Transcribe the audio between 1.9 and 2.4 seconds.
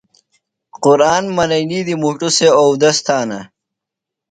مُݜٹوۡ